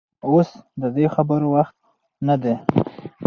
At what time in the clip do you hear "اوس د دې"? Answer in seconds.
0.29-1.05